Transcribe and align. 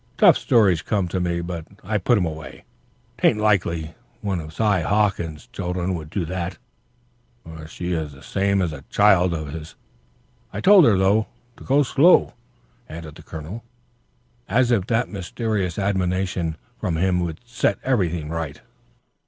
Tough 0.17 0.35
stories 0.35 0.81
come 0.81 1.07
to 1.09 1.19
me, 1.19 1.41
but 1.41 1.67
I 1.83 1.99
put'em 1.99 2.25
away. 2.25 2.63
'Taint 3.19 3.37
likely 3.37 3.93
one 4.21 4.39
of 4.39 4.51
Si 4.51 4.63
Hawkins's 4.63 5.45
children 5.53 5.93
would 5.93 6.09
do 6.09 6.25
that 6.25 6.57
for 7.43 7.67
she 7.67 7.91
is 7.91 8.11
the 8.11 8.23
same 8.23 8.63
as 8.63 8.73
a 8.73 8.81
child 8.89 9.31
of 9.31 9.53
his. 9.53 9.75
I 10.51 10.59
told 10.59 10.85
her, 10.85 10.97
though, 10.97 11.27
to 11.55 11.63
go 11.63 11.83
slow," 11.83 12.33
added 12.89 13.13
the 13.13 13.21
Colonel, 13.21 13.63
as 14.49 14.71
if 14.71 14.87
that 14.87 15.07
mysterious 15.09 15.77
admonition 15.77 16.57
from 16.79 16.97
him 16.97 17.19
would 17.19 17.39
set 17.45 17.77
everything 17.83 18.29
right. 18.29 18.59